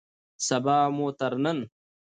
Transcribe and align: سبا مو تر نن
سبا 0.47 0.77
مو 0.95 1.07
تر 1.19 1.33
نن 1.43 1.59